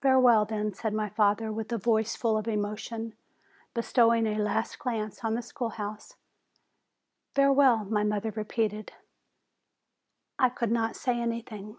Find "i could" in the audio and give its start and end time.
10.38-10.72